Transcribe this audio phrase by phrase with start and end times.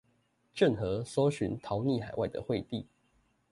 [0.55, 2.87] 鄭和搜尋逃匿海外的惠帝